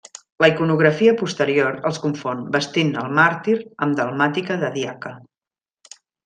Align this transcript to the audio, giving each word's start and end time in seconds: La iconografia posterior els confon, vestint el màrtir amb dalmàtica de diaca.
La 0.43 0.47
iconografia 0.51 1.11
posterior 1.19 1.77
els 1.89 1.99
confon, 2.05 2.41
vestint 2.55 2.89
el 3.03 3.13
màrtir 3.19 3.55
amb 3.87 4.01
dalmàtica 4.01 4.59
de 4.65 4.73
diaca. 4.79 5.13